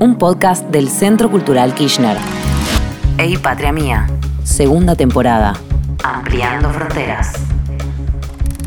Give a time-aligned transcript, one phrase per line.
[0.00, 2.16] un podcast del Centro Cultural Kirchner.
[3.18, 4.06] Ey Patria Mía,
[4.44, 5.54] segunda temporada.
[6.04, 7.32] Ampliando fronteras.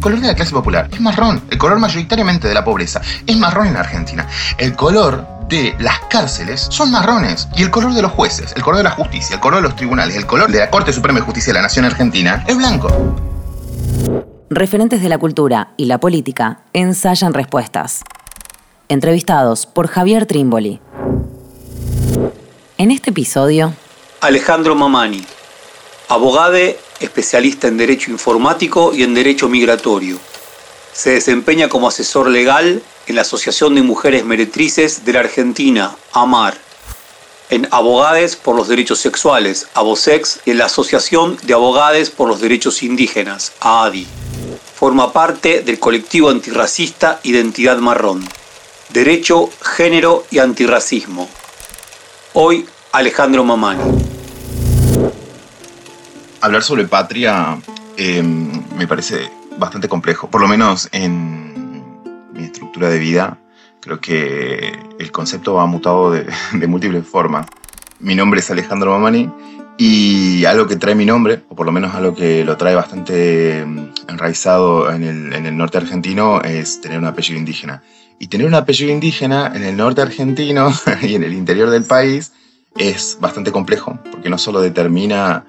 [0.02, 1.42] Color de la clase popular es marrón.
[1.50, 4.28] El color mayoritariamente de la pobreza es marrón en Argentina.
[4.58, 7.48] El color de las cárceles son marrones.
[7.56, 9.76] Y el color de los jueces, el color de la justicia, el color de los
[9.76, 12.90] tribunales, el color de la Corte Suprema de Justicia de la Nación Argentina es blanco.
[14.50, 18.02] Referentes de la cultura y la política ensayan respuestas.
[18.90, 20.82] Entrevistados por Javier Trimboli.
[22.82, 23.76] En este episodio,
[24.22, 25.24] Alejandro Mamani,
[26.08, 30.18] abogade, especialista en Derecho Informático y en Derecho Migratorio.
[30.92, 36.58] Se desempeña como asesor legal en la Asociación de Mujeres Meretrices de la Argentina, AMAR,
[37.52, 42.42] en Abogades por los Derechos Sexuales, ABOSEX, y en la Asociación de Abogades por los
[42.42, 44.08] Derechos Indígenas, AADI.
[44.74, 48.28] Forma parte del colectivo antirracista Identidad Marrón.
[48.90, 51.30] Derecho, Género y Antirracismo.
[52.34, 53.82] Hoy, Alejandro Mamani.
[56.40, 57.58] Hablar sobre patria
[57.98, 61.92] eh, me parece bastante complejo, por lo menos en
[62.32, 63.38] mi estructura de vida.
[63.82, 66.12] Creo que el concepto ha mutado
[66.54, 67.48] de, múltiples formas.
[68.00, 69.30] Mi nombre es Alejandro Mamani
[69.78, 73.66] y algo que trae mi nombre, o por lo menos algo que lo trae bastante
[73.66, 77.84] mm, enraizado en el, en el norte argentino, es tener un apellido indígena.
[78.22, 82.34] Y tener un apellido indígena en el norte argentino y en el interior del país
[82.78, 85.48] es bastante complejo, porque no solo determina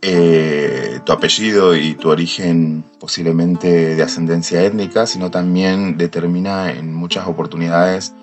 [0.00, 7.28] eh, tu apellido y tu origen posiblemente de ascendencia étnica, sino también determina en muchas
[7.28, 8.14] oportunidades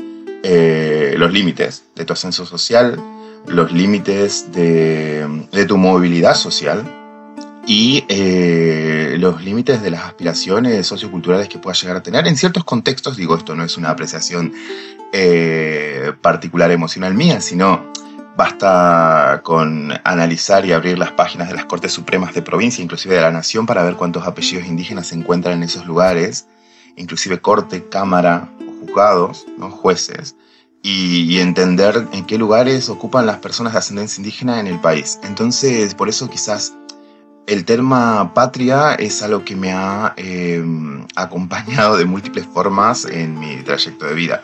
[0.42, 3.00] eh, los límites de tu ascenso social,
[3.46, 7.01] los límites de, de tu movilidad social
[7.66, 12.28] y eh, los límites de las aspiraciones socioculturales que puedas llegar a tener.
[12.28, 14.54] En ciertos contextos, digo, esto no es una apreciación
[15.14, 17.92] eh, particular emocional mía, sino
[18.36, 23.22] basta con analizar y abrir las páginas de las Cortes Supremas de provincia, inclusive de
[23.22, 26.48] la Nación, para ver cuántos apellidos indígenas se encuentran en esos lugares,
[26.96, 28.50] inclusive corte, cámara
[28.80, 29.70] juzgados, ¿no?
[29.70, 30.36] jueces
[30.84, 35.20] y, entender en qué lugares ocupan las personas de ascendencia indígena en el país.
[35.24, 36.74] Entonces, por eso quizás
[37.48, 40.64] el tema patria es algo que me ha eh,
[41.16, 44.44] acompañado de múltiples formas en mi trayecto de vida.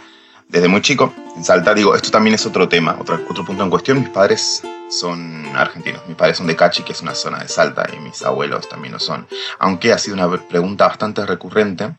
[0.49, 3.69] Desde muy chico, en Salta, digo, esto también es otro tema, otro, otro punto en
[3.69, 3.99] cuestión.
[3.99, 7.85] Mis padres son argentinos, mis padres son de Cachi, que es una zona de Salta,
[7.93, 9.27] y mis abuelos también lo son.
[9.59, 11.97] Aunque ha sido una pregunta bastante recurrente,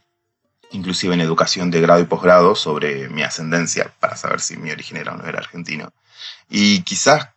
[0.70, 4.96] inclusive en educación de grado y posgrado, sobre mi ascendencia, para saber si mi origen
[4.96, 5.92] era o no era argentino.
[6.48, 7.28] Y quizás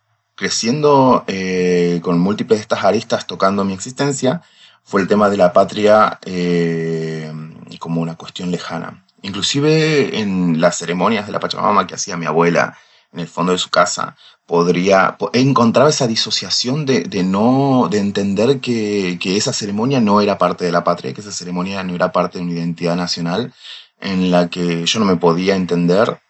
[0.42, 4.42] creciendo eh, con múltiples de estas aristas tocando mi existencia,
[4.82, 7.32] fue el tema de la patria eh,
[7.78, 9.04] como una cuestión lejana.
[9.22, 12.76] Inclusive en las ceremonias de la Pachamama que hacía mi abuela
[13.12, 18.58] en el fondo de su casa, podría, encontraba esa disociación de, de no, de entender
[18.58, 22.10] que, que, esa ceremonia no era parte de la patria, que esa ceremonia no era
[22.10, 23.52] parte de una identidad nacional
[24.00, 26.20] en la que yo no me podía entender.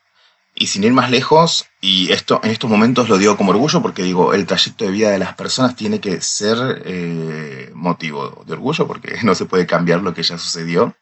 [0.63, 4.05] Y sin ir más lejos, y esto en estos momentos lo digo como orgullo porque
[4.05, 8.87] digo, el trayecto de vida de las personas tiene que ser eh, motivo de orgullo
[8.87, 10.95] porque no se puede cambiar lo que ya sucedió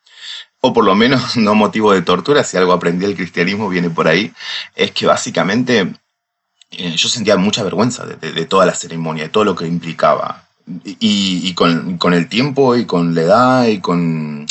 [0.62, 4.08] o por lo menos no motivo de tortura, si algo aprendí del cristianismo viene por
[4.08, 4.32] ahí,
[4.74, 5.92] es que básicamente
[6.70, 10.48] eh, yo sentía mucha vergüenza de, toda la ceremonia, de todo lo que implicaba.
[10.84, 14.46] Y, y con, el tiempo y con la edad y con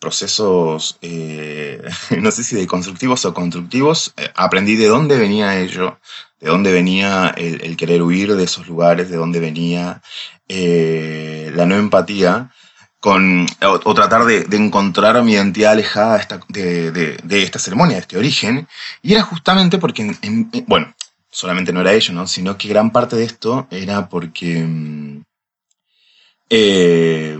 [0.00, 1.82] procesos, eh,
[2.18, 6.00] no sé si de constructivos o constructivos, eh, aprendí de dónde venía ello,
[6.40, 10.02] de dónde venía el, querer huir de esos lugares, de dónde venía
[10.48, 12.50] eh, la no empatía
[12.98, 18.18] con, o, tratar de, encontrar mi identidad alejada de de, de, esta, ceremonia, de este
[18.18, 18.68] origen.
[19.02, 20.94] Y era justamente porque, en, en, bueno,
[21.30, 22.26] solamente no era ello, ¿no?
[22.26, 24.66] sino que gran parte de esto era porque
[26.50, 27.36] eh,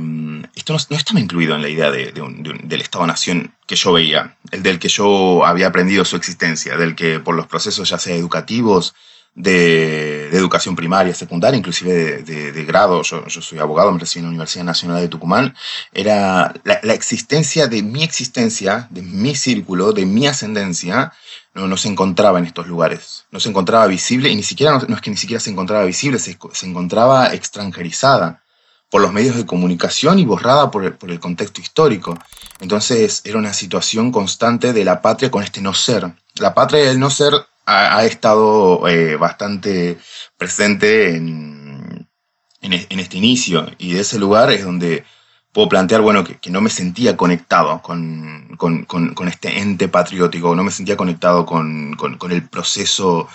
[0.60, 4.78] esto no, estaba incluido en la idea de, del Estado-Nación que yo veía, el del
[4.78, 8.94] que yo había aprendido su existencia, del que por los procesos ya sea educativos,
[9.34, 13.02] de, educación primaria, secundaria, inclusive de, grado.
[13.02, 15.54] Yo, soy abogado, me recibí en la Universidad Nacional de Tucumán.
[15.92, 21.12] Era la, la, existencia de mi existencia, de mi círculo, de mi ascendencia,
[21.54, 23.24] no, no, se encontraba en estos lugares.
[23.30, 25.84] No se encontraba visible y ni siquiera, no, no es que ni siquiera se encontraba
[25.84, 28.42] visible, se, se, encontraba extranjerizada
[28.90, 32.18] por los medios de comunicación y borrada por el, por el contexto histórico.
[32.60, 36.12] Entonces era una situación constante de la patria con este no ser.
[36.36, 37.32] La patria y el no ser
[37.66, 39.98] ha, estado eh, bastante
[40.36, 42.08] presente en,
[42.62, 45.04] en, en, este inicio y de ese lugar es donde
[45.52, 50.70] puedo plantear, bueno, que, no me sentía conectado con, con, este ente patriótico, no me
[50.70, 51.96] sentía conectado con,
[52.30, 53.28] el proceso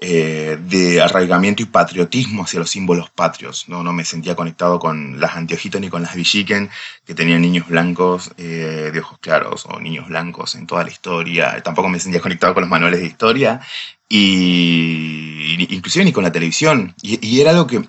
[0.00, 3.64] eh, de arraigamiento y patriotismo hacia los símbolos patrios.
[3.68, 3.82] ¿no?
[3.82, 6.70] no me sentía conectado con las anteojitas ni con las villiquen,
[7.04, 11.60] que tenían niños blancos eh, de ojos claros o niños blancos en toda la historia.
[11.62, 13.60] Tampoco me sentía conectado con los manuales de historia
[14.08, 16.94] y inclusive ni con la televisión.
[17.02, 17.82] Y, era algo que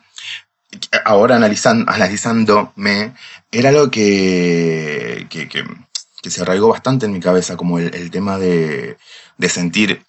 [1.06, 3.14] ahora analizando, analizándome,
[3.52, 8.98] era algo que, que, se arraigó bastante en mi cabeza, como el, tema de,
[9.38, 10.04] de sentir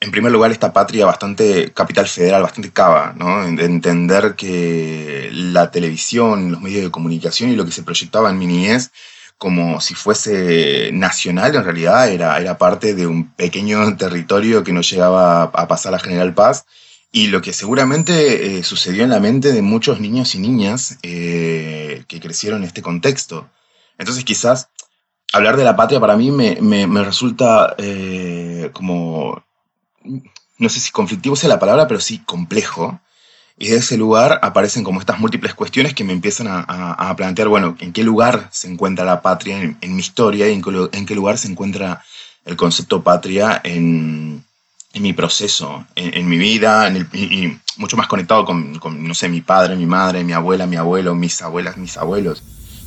[0.00, 3.44] en primer lugar, esta patria bastante capital federal, bastante cava, ¿no?
[3.44, 8.38] De entender que la televisión, los medios de comunicación y lo que se proyectaba en
[8.38, 8.90] mi niñez
[9.40, 14.82] como si fuese nacional, en realidad era, era parte de un pequeño territorio que no
[14.82, 16.66] llegaba a pasar a General Paz
[17.10, 22.04] y lo que seguramente eh, sucedió en la mente de muchos niños y niñas eh,
[22.06, 23.48] que crecieron en este contexto.
[23.96, 24.68] Entonces quizás
[25.32, 29.42] hablar de la patria para mí me, me, resulta eh, como
[30.02, 33.00] no sé si conflictivo sea la palabra, pero sí complejo.
[33.58, 37.76] Y de ese lugar aparecen como estas múltiples cuestiones que me empiezan a, plantear, bueno,
[37.80, 41.48] en qué lugar se encuentra la patria en, mi historia y en, qué lugar se
[41.48, 42.02] encuentra
[42.46, 44.44] el concepto patria en,
[44.94, 49.76] mi proceso, en, mi vida, y, mucho más conectado con, con, no sé, mi padre,
[49.76, 52.42] mi madre, mi abuela, mi abuelo, mis abuelas, mis abuelos.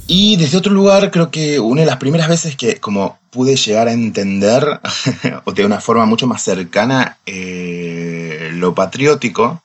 [0.07, 3.87] Y desde otro lugar, creo que una de las primeras veces que como pude llegar
[3.87, 4.81] a entender,
[5.55, 9.63] de una forma mucho más cercana, eh, lo patriótico,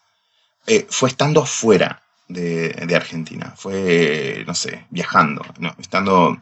[0.66, 3.54] eh, fue estando fuera de, Argentina.
[3.56, 5.42] Fue, no sé, viajando,
[5.78, 6.40] estando...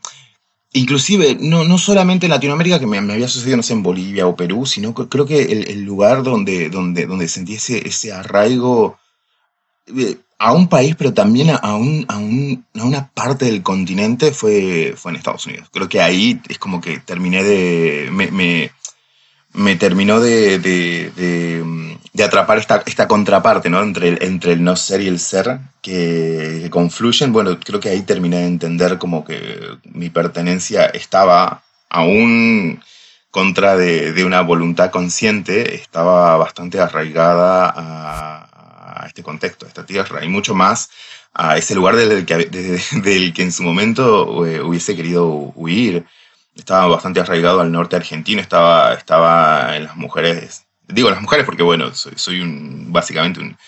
[0.72, 4.36] Inclusive, no, no solamente en Latinoamérica, que me, había sucedido, no sé, en Bolivia o
[4.36, 8.98] Perú, sino creo que el, lugar donde, donde, donde sentí ese, ese arraigo
[9.86, 14.32] eh, a un país, pero también a, un, a, un, a, una parte del continente
[14.32, 15.68] fue, fue en Estados Unidos.
[15.72, 18.08] Creo que ahí es como que terminé de...
[18.12, 18.70] me,
[19.54, 21.10] me, terminó de, de,
[22.12, 23.82] de, atrapar esta, esta contraparte, ¿no?
[23.82, 27.32] Entre el, entre el no ser y el ser que, confluyen.
[27.32, 32.82] Bueno, creo que ahí terminé de entender como que mi pertenencia estaba aún
[33.30, 38.55] contra de, de una voluntad consciente, estaba bastante arraigada a,
[39.06, 40.90] este contexto, a esta tierra, y mucho más
[41.34, 42.34] a ese lugar del que,
[43.02, 46.04] del que en su momento eh, hubiese querido huir.
[46.54, 51.62] Estaba bastante arraigado al norte argentino, estaba, estaba en las mujeres, digo las mujeres porque
[51.62, 53.58] bueno, soy, soy un, básicamente un,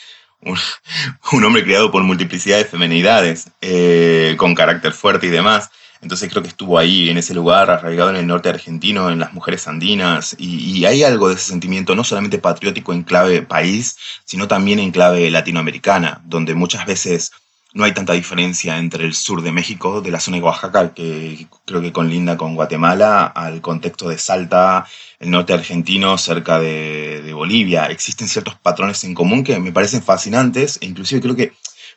[0.40, 0.58] un,
[1.44, 5.70] hombre criado por multiplicidad de femenidades, eh, con carácter fuerte y demás.
[6.00, 9.33] Entonces creo que estuvo ahí, en ese lugar, arraigado en el norte argentino, en las
[9.33, 14.49] mujeres andinas, y, hay algo de ese sentimiento no solamente patriótico en clave país, sino
[14.49, 17.33] también en clave latinoamericana, donde muchas veces
[17.75, 21.47] no hay tanta diferencia entre el sur de México, de la zona de Oaxaca, que
[21.67, 24.87] creo que conlinda con Guatemala, al contexto de Salta,
[25.19, 27.87] el norte argentino, cerca de, Bolivia.
[27.87, 31.53] Existen ciertos patrones en común que me parecen fascinantes, e inclusive creo que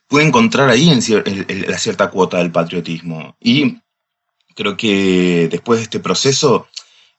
[0.08, 3.36] pude encontrar ahí en, la cierta cuota del patriotismo.
[3.40, 3.78] Y
[4.56, 6.68] Creo que después de este proceso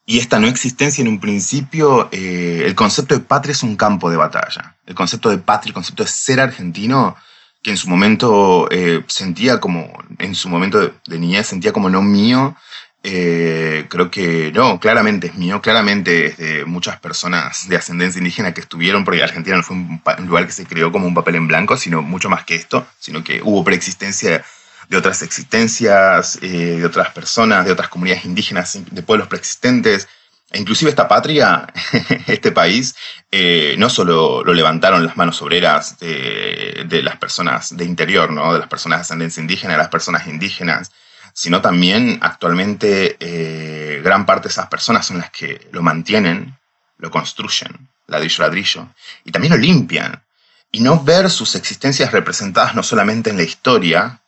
[0.04, 4.10] y esta no existencia en un principio, eh, el concepto de patria es un campo
[4.10, 4.76] de batalla.
[4.84, 7.16] El concepto de patria, el concepto de ser argentino,
[7.62, 12.02] que en su momento eh, sentía como, en su momento de, niñez sentía como no
[12.02, 12.56] mío,
[13.04, 18.52] eh, creo que no, claramente es mío, claramente es de muchas personas de ascendencia indígena
[18.54, 21.36] que estuvieron, porque Argentina no fue un, un lugar que se creó como un papel
[21.36, 24.44] en blanco, sino mucho más que esto, sino que hubo preexistencia
[24.88, 30.08] de otras existencias, eh, de otras personas, de otras comunidades indígenas, de pueblos preexistentes.
[30.50, 31.66] E inclusive esta patria,
[32.26, 32.94] este país,
[33.30, 38.52] eh, no solo lo levantaron las manos obreras de, las personas de interior, ¿no?
[38.52, 40.92] de las personas de ascendencia indígena, de las personas indígenas,
[41.32, 46.58] sino también actualmente eh, gran parte de esas personas son las que lo mantienen,
[46.98, 48.88] lo construyen, ladrillo a ladrillo,
[49.24, 50.22] y también lo limpian.
[50.70, 54.21] Y no ver sus existencias representadas no solamente en la historia,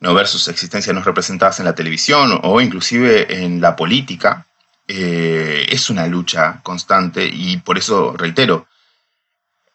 [0.00, 4.46] no ver sus existencias no representadas en la televisión o inclusive en la política,
[4.88, 8.66] eh, es una lucha constante y por eso reitero,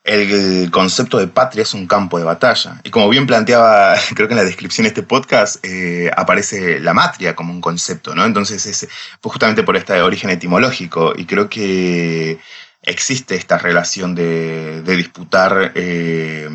[0.03, 2.81] el concepto de patria es un campo de batalla.
[2.83, 6.93] Y como bien planteaba, creo que en la descripción de este podcast, eh, aparece la
[6.93, 8.25] matria como un concepto, ¿no?
[8.25, 8.87] Entonces es
[9.21, 12.39] fue justamente por este origen etimológico y creo que
[12.83, 16.47] existe esta relación de, disputar eh,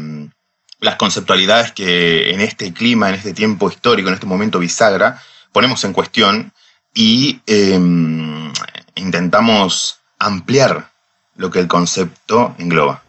[0.80, 5.20] las conceptualidades que en este clima, en este tiempo histórico, en este momento bisagra,
[5.52, 6.52] ponemos en cuestión
[6.94, 8.52] y em,
[8.94, 10.90] intentamos ampliar
[11.36, 13.02] lo que el concepto engloba.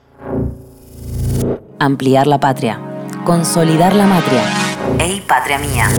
[1.79, 2.79] Ampliar la patria.
[3.25, 4.43] Consolidar la matria.
[4.99, 5.89] ¡Ey, patria mía!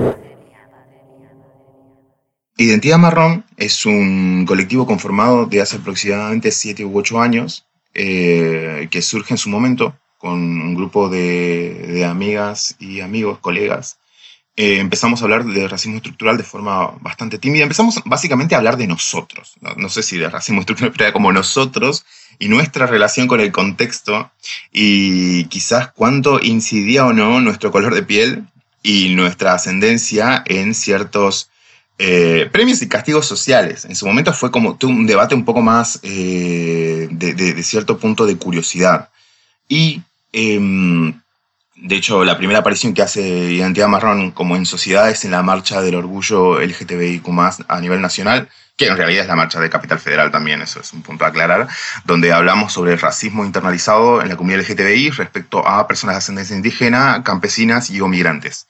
[2.56, 9.00] Identidad Marrón es un colectivo conformado de hace aproximadamente 7 u 8 años, eh, que
[9.00, 13.98] surge en su momento con un grupo de, de amigas y amigos, colegas,
[14.60, 17.62] eh, empezamos a hablar de racismo estructural de forma bastante tímida.
[17.62, 19.54] Empezamos básicamente a hablar de nosotros.
[19.60, 22.04] No, sé si de racismo estructural, pero como nosotros
[22.40, 24.32] y nuestra relación con el contexto
[24.72, 28.46] y quizás cuánto incidía o no nuestro color de piel
[28.82, 31.50] y nuestra ascendencia en ciertos
[31.98, 33.84] eh, premios y castigos sociales.
[33.84, 38.36] En su momento fue como un debate un poco más eh, de, cierto punto de
[38.36, 39.10] curiosidad.
[39.68, 41.20] Y em,
[41.76, 45.42] de hecho, la primera aparición que hace Identidad Marrón como en sociedad es en la
[45.42, 47.28] marcha del orgullo LGTBIQ
[47.68, 50.92] a nivel nacional, que en realidad es la marcha de Capital Federal también, eso es
[50.92, 51.68] un punto a aclarar,
[52.04, 56.56] donde hablamos sobre el racismo internalizado en la comunidad LGTBI respecto a personas de ascendencia
[56.56, 58.66] indígena, campesinas y o migrantes.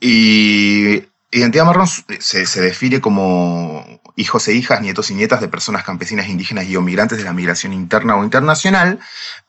[0.00, 5.84] Y Identidad Marrón se, se define como hijos e hijas, nietos y nietas de personas
[5.84, 8.98] campesinas, indígenas y o migrantes de la migración interna o internacional,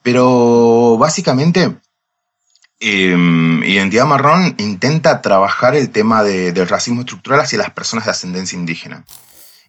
[0.04, 1.76] pero básicamente
[2.82, 8.58] Em, Identidad Marrón intenta trabajar el tema del racismo estructural hacia las personas de ascendencia
[8.58, 9.04] indígena.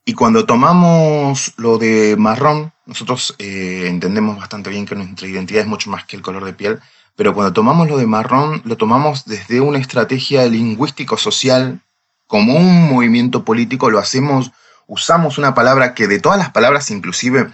[0.04, 5.66] Y cuando tomamos lo de marrón, nosotros eh, entendemos bastante bien que nuestra identidad es
[5.66, 6.78] mucho más que el color de piel,
[7.16, 11.82] pero cuando tomamos lo de marrón, lo tomamos desde una estrategia lingüístico-social,
[12.30, 14.52] como un movimiento político, lo hacemos,
[14.86, 17.50] usamos una palabra que de todas las palabras inclusive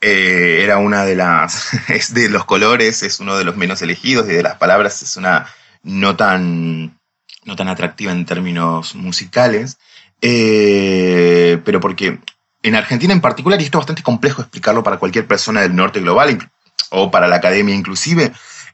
[0.00, 4.28] eh, era una de las, es de los colores, es uno de los menos elegidos
[4.28, 5.46] y de las palabras es una
[5.84, 6.98] no tan,
[7.44, 9.78] no tan atractiva en términos musicales,
[10.20, 12.18] eh, pero porque
[12.64, 16.00] en Argentina en particular, y esto es bastante complejo explicarlo para cualquier persona del norte
[16.00, 16.50] global
[16.90, 18.32] o para la academia inclusive,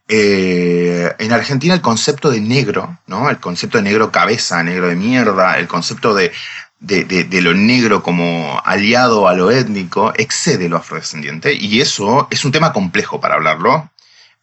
[0.09, 3.29] eh, en Argentina el concepto de negro, ¿no?
[3.29, 6.33] El concepto de negro cabeza, negro de mierda, el concepto de,
[6.81, 12.53] de, lo negro como aliado a lo étnico excede lo afrodescendiente y eso es un
[12.53, 13.91] tema complejo para hablarlo.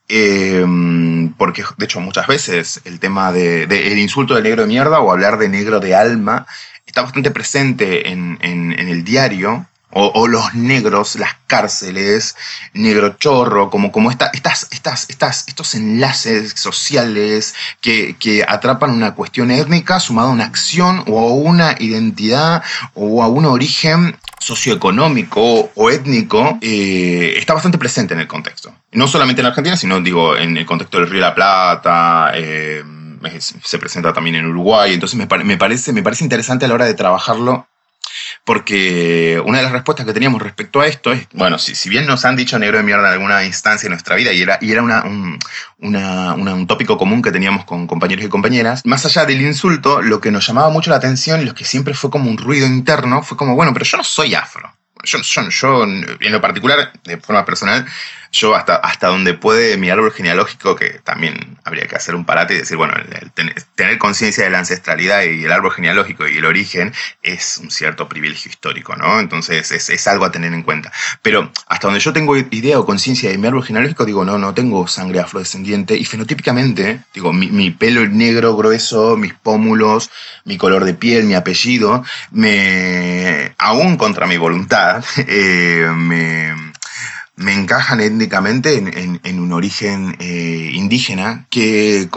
[0.07, 4.67] Em, porque de hecho muchas veces el tema del de, el insulto de negro de
[4.67, 6.45] mierda o hablar de negro de alma
[6.85, 12.35] está bastante presente en, en el diario o, los negros, las cárceles,
[12.73, 19.51] negro chorro, como, como estas, estas, estas, estos enlaces sociales que, que, atrapan una cuestión
[19.51, 22.61] étnica sumada a una acción o a una identidad
[22.93, 28.73] o a un origen socioeconómico o étnico, eh, está bastante presente en el contexto.
[28.91, 32.31] No solamente en Argentina, sino digo, en el contexto del Río de la Plata.
[32.35, 32.83] Eh,
[33.39, 36.85] se presenta también en Uruguay, entonces me, me, parece, me parece interesante a la hora
[36.85, 37.67] de trabajarlo
[38.43, 42.05] porque una de las respuestas que teníamos respecto a esto es, bueno, si, si bien
[42.05, 44.71] nos han dicho negro de mierda en alguna instancia de nuestra vida y era, y
[44.71, 45.39] era una, un,
[45.79, 50.31] un tópico común que teníamos con compañeros y compañeras, más allá del insulto, lo que
[50.31, 53.37] nos llamaba mucho la atención y lo que siempre fue como un ruido interno fue
[53.37, 54.73] como, bueno, pero yo no soy afro.
[55.03, 57.85] Yo, yo, yo, en lo particular, de forma personal,
[58.35, 62.53] yo hasta, hasta donde puede mi árbol genealógico, que también habría que hacer un parate
[62.53, 62.93] y decir, bueno,
[63.75, 68.09] tener conciencia de la ancestralidad y el árbol genealógico y el origen es un cierto
[68.09, 69.19] privilegio histórico, ¿no?
[69.21, 70.91] Entonces es, es algo a tener en cuenta.
[71.21, 74.53] Pero hasta donde yo tengo idea o conciencia de mi árbol genealógico, digo, no, no
[74.53, 80.11] tengo sangre afrodescendiente y fenotípicamente, digo, mi, mi pelo negro grueso, mis pómulos,
[80.43, 86.64] mi color de piel, mi apellido, me, aún contra mi voluntad, eh, me
[87.35, 92.09] me encajan étnicamente en, un origen eh, indígena que,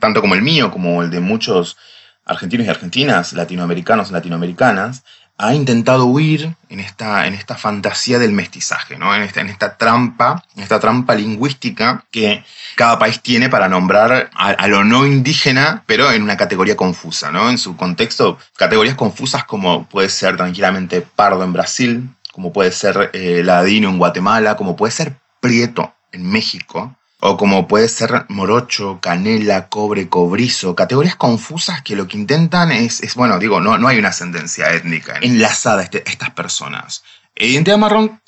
[0.00, 1.76] tanto como el mío, como el de muchos
[2.24, 5.02] argentinos y argentinas, latinoamericanos y latinoamericanas,
[5.40, 9.14] ha intentado huir en esta, en esta fantasía del mestizaje, ¿no?
[9.14, 14.30] en, esta, en esta trampa, en esta trampa lingüística que cada país tiene para nombrar
[14.34, 17.50] a, a, lo no indígena, pero en una categoría confusa, ¿no?
[17.50, 23.10] En su contexto, categorías confusas como puede ser tranquilamente pardo en Brasil, como puede ser
[23.14, 29.00] eh, ladino en Guatemala, como puede ser prieto en México, o como puede ser morocho,
[29.02, 33.98] canela, cobre, cobrizo, categorías confusas que lo que intentan es, bueno, digo, no, no hay
[33.98, 37.02] una ascendencia étnica enlazada a este, estas personas.
[37.34, 38.20] Identidad marrón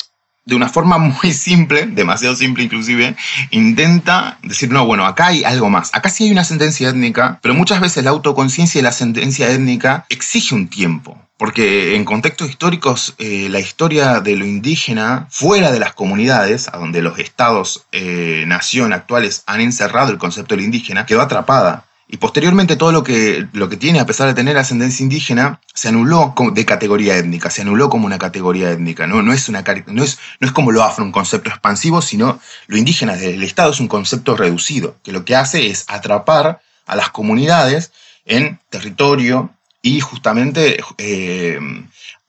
[0.44, 3.14] de una forma muy simple, demasiado simple inclusive,
[3.52, 5.90] intenta decir, no, bueno, acá hay algo más.
[5.94, 10.04] Acá sí hay una ascendencia étnica, pero muchas veces la autoconciencia y la ascendencia étnica
[10.08, 11.29] exige un tiempo.
[11.40, 16.76] Porque en contextos históricos, eh, la historia de lo indígena fuera de las comunidades, a
[16.76, 21.86] donde los estados, eh, nación actuales han encerrado el concepto del indígena, quedó atrapada.
[22.08, 25.88] Y posteriormente todo lo que, lo que tiene, a pesar de tener ascendencia indígena, se
[25.88, 29.06] anuló de categoría étnica, se anuló como una categoría étnica.
[29.06, 32.38] No, no, es, una, no, es, no es como lo afro, un concepto expansivo, sino
[32.66, 36.96] lo indígena del Estado es un concepto reducido, que lo que hace es atrapar a
[36.96, 37.92] las comunidades
[38.26, 41.58] en territorio, y justamente eh,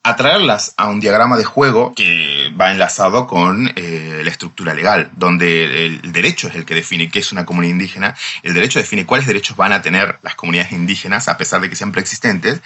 [0.04, 5.86] atraerlas a un diagrama de juego que va enlazado con eh, la estructura legal, donde
[5.86, 9.28] el derecho es el que define qué es una comunidad indígena, el derecho define cuáles
[9.28, 12.62] derechos van a tener las comunidades indígenas a pesar de que sean preexistentes,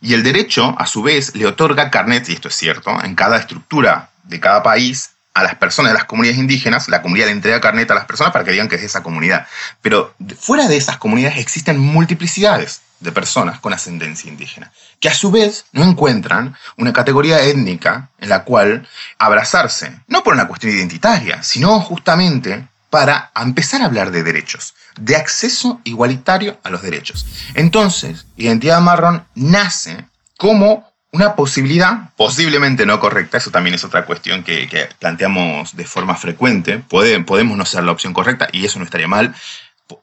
[0.00, 3.36] y el derecho, a su vez, le otorga carnet, y esto es cierto, en cada
[3.36, 7.60] estructura de cada país a las personas de las comunidades indígenas, la comunidad le entrega
[7.60, 9.46] carnet a las personas para que digan que es de esa comunidad.
[9.82, 15.30] Pero fuera de esas comunidades existen multiplicidades de personas con ascendencia indígena, que a su
[15.30, 18.88] vez no encuentran una categoría étnica en la cual
[19.18, 25.16] abrazarse, no por una cuestión identitaria, sino justamente para empezar a hablar de derechos, de
[25.16, 27.26] acceso igualitario a los derechos.
[27.54, 34.44] Entonces, identidad marrón nace como una posibilidad, posiblemente no correcta, eso también es otra cuestión
[34.44, 39.08] que, planteamos de forma frecuente, podemos no ser la opción correcta y eso no estaría
[39.08, 39.34] mal,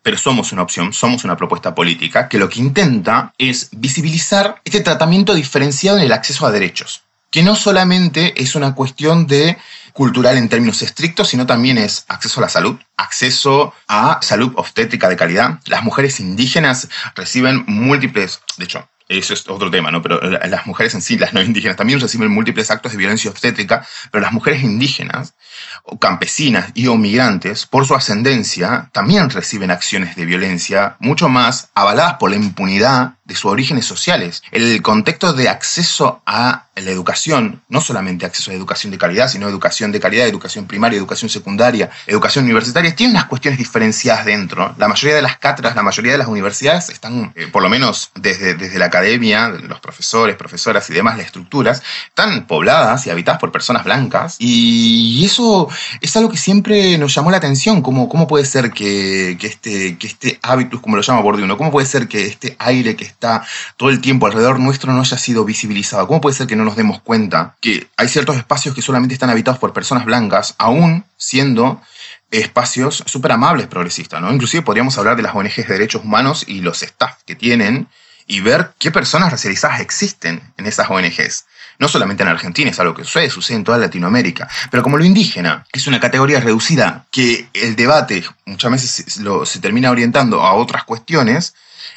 [0.01, 4.81] pero somos una opción, somos una propuesta política que lo que intenta es visibilizar este
[4.81, 9.57] tratamiento diferenciado en el acceso a derechos, que no solamente es una cuestión de
[9.93, 15.07] cultural en términos estrictos, sino también es acceso a la salud, acceso a salud obstétrica
[15.07, 15.59] de calidad.
[15.65, 20.01] Las mujeres indígenas reciben múltiples, de hecho, eso es otro tema, ¿no?
[20.01, 23.85] Pero las mujeres en sí, las no indígenas, también reciben múltiples actos de violencia obstétrica,
[24.11, 25.35] pero las mujeres indígenas,
[25.83, 31.69] o campesinas y o migrantes, por su ascendencia, también reciben acciones de violencia mucho más
[31.75, 34.43] avaladas por la impunidad de sus orígenes sociales.
[34.51, 39.47] El contexto de acceso a la educación, no solamente acceso a educación de calidad, sino
[39.47, 44.75] educación de calidad, educación primaria, educación secundaria, educación universitaria, tiene unas cuestiones diferenciadas dentro.
[44.77, 48.11] La mayoría de las cátedras, la mayoría de las universidades están, eh, por lo menos
[48.15, 53.39] desde, desde la academia, los profesores, profesoras y demás, las estructuras, están pobladas y habitadas
[53.39, 54.35] por personas blancas.
[54.39, 55.69] Y eso
[56.01, 59.97] es algo que siempre nos llamó la atención, cómo, cómo puede ser que, que este,
[59.97, 63.45] que este hábitus, como lo llama Bordiuno, cómo puede ser que este aire que está
[63.77, 66.07] todo el tiempo alrededor nuestro no haya sido visibilizado.
[66.07, 69.29] ¿Cómo puede ser que no nos demos cuenta que hay ciertos espacios que solamente están
[69.29, 71.81] habitados por personas blancas, aún siendo
[72.29, 74.21] espacios súper amables progresistas?
[74.21, 74.31] ¿no?
[74.31, 77.87] Inclusive podríamos hablar de las ONGs de derechos humanos y los staff que tienen
[78.27, 81.45] y ver qué personas racializadas existen en esas ONGs.
[81.77, 84.47] No solamente en Argentina, es algo que sucede, sucede en toda Latinoamérica.
[84.71, 89.05] Pero como lo indígena es una categoría reducida que el debate muchas veces
[89.45, 91.53] se termina orientando a otras cuestiones,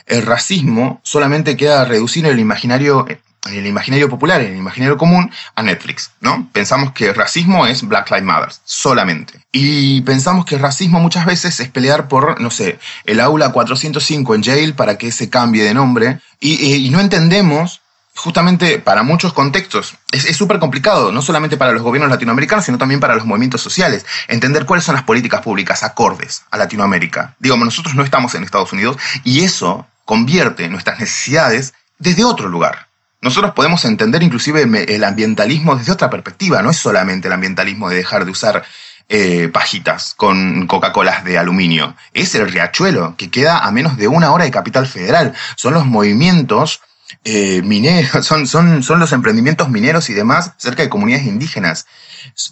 [0.09, 3.07] el racismo solamente queda reducido en el imaginario
[3.47, 6.49] en el imaginario popular, en el imaginario común, a Netflix, ¿no?
[6.53, 9.40] Pensamos que el racismo es Black Lives Matter, solamente.
[9.53, 14.35] Y pensamos que el racismo muchas veces es pelear por, no sé, el aula 405
[14.35, 16.18] en Yale para que se cambie de nombre.
[16.40, 17.81] Y, y no entendemos
[18.14, 23.01] justamente para muchos contextos es súper complicado, no solamente para los gobiernos latinoamericanos, sino también
[23.01, 27.37] para los movimientos sociales, entender cuáles son las políticas públicas acordes a Latinoamérica.
[27.38, 32.88] Digamos, nosotros no estamos en Estados Unidos y eso convierte nuestras necesidades desde otro lugar.
[33.21, 37.97] Nosotros podemos entender inclusive el ambientalismo desde otra perspectiva, no es solamente el ambientalismo de
[37.97, 38.64] dejar de usar
[39.11, 44.33] eh, pajitas con Coca-Colas de aluminio, es el riachuelo que queda a menos de una
[44.33, 46.81] hora de Capital Federal, son los movimientos
[47.25, 51.87] eh, mineros, son, son, son los emprendimientos mineros y demás cerca de comunidades indígenas.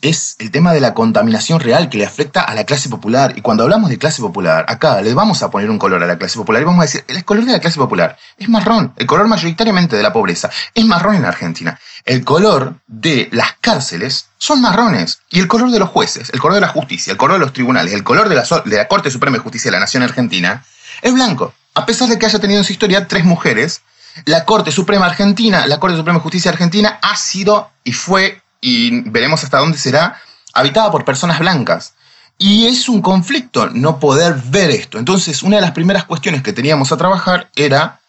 [0.03, 3.35] Es el tema de la contaminación real que le afecta a la clase popular.
[3.37, 6.19] Y cuando hablamos de clase popular, acá le vamos a poner un color a la
[6.19, 8.93] clase popular y vamos a decir, el color de la clase popular es marrón.
[8.97, 11.79] El color mayoritariamente de la pobreza es marrón en Argentina.
[12.05, 15.21] El color de las cárceles son marrones.
[15.31, 17.53] Y el color de los jueces, el color de la justicia, el color de los
[17.53, 20.65] tribunales, el color de la, de la Corte Suprema de Justicia de la Nación Argentina
[21.03, 21.53] es blanco.
[21.75, 23.83] A pesar de que haya tenido en su historia tres mujeres
[24.25, 29.01] la Corte Suprema Argentina, la Corte Suprema de Justicia Argentina ha sido y fue, y
[29.11, 30.21] veremos hasta dónde será,
[30.53, 31.95] habitada por personas blancas.
[32.39, 34.99] Y es un conflicto no poder ver esto.
[34.99, 38.01] Entonces, una de las primeras cuestiones que teníamos a trabajar era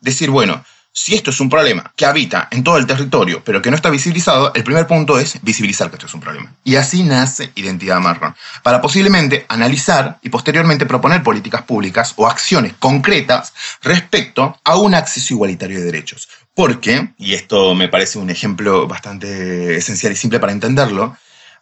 [0.00, 0.64] decir, bueno,
[0.96, 3.90] si esto es un problema que habita en todo el territorio, pero que no está
[3.90, 6.54] visibilizado, el primer punto es visibilizar que esto es un problema.
[6.62, 12.74] Y así nace Identidad Marrón, para posiblemente analizar y posteriormente proponer políticas públicas o acciones
[12.78, 13.52] concretas
[13.82, 16.28] respecto a un acceso igualitario de derechos.
[16.54, 21.16] Porque, y esto me parece un ejemplo bastante esencial y simple para entenderlo,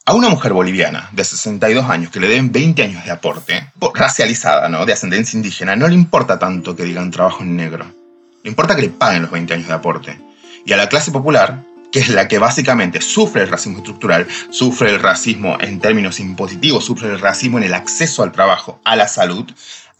[0.04, 4.68] a una mujer boliviana de 62 años que le den 20 años de aporte, racializada,
[4.68, 4.84] ¿no?
[4.84, 8.01] de ascendencia indígena, no le importa tanto que digan trabajo en negro
[8.44, 10.18] no importa que le paguen los 20 años de aporte.
[10.64, 14.90] Y a la clase popular, que es la que básicamente sufre el racismo estructural, sufre
[14.90, 19.06] el racismo en términos impositivos, sufre el racismo en el acceso al trabajo, a la
[19.06, 19.50] salud,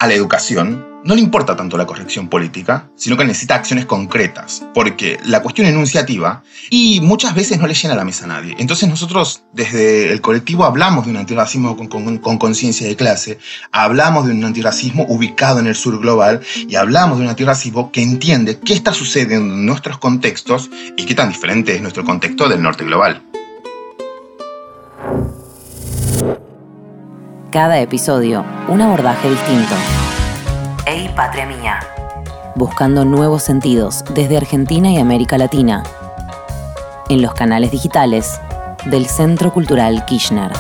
[0.03, 4.65] a la educación, no le importa tanto la corrección política, sino que necesita acciones concretas,
[4.75, 8.57] porque la cuestión enunciativa y muchas veces no le llena la mesa a nadie.
[8.59, 13.39] Entonces nosotros desde el colectivo hablamos de un antirracismo con conciencia de clase,
[13.71, 18.03] hablamos de un antirracismo ubicado en el sur global y hablamos de un antirracismo que
[18.03, 22.61] entiende qué está sucediendo en nuestros contextos y qué tan diferente es nuestro contexto del
[22.61, 23.23] norte global.
[27.53, 29.75] Cada episodio, un abordaje distinto.
[30.87, 31.81] Ey, patria mía.
[32.55, 35.83] Buscando nuevos sentidos desde Argentina y América Latina.
[37.11, 38.41] En los canales digitales
[38.87, 40.51] del Centro Cultural Kirchner.